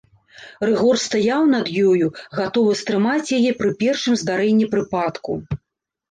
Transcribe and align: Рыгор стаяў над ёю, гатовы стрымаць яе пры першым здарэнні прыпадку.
Рыгор 0.67 0.95
стаяў 1.01 1.43
над 1.55 1.67
ёю, 1.89 2.07
гатовы 2.39 2.73
стрымаць 2.79 3.33
яе 3.37 3.51
пры 3.59 3.69
першым 3.83 4.17
здарэнні 4.23 4.65
прыпадку. 4.73 5.37